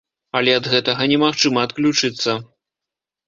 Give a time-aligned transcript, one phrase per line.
[0.37, 2.31] Але ад гэтага немагчыма адключыцца.